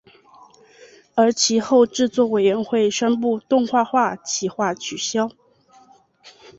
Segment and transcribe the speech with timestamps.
[1.13, 5.29] 而其后制作委员会宣布动画化企划取消。